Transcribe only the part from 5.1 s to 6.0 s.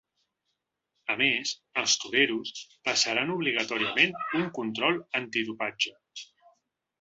antidopatge.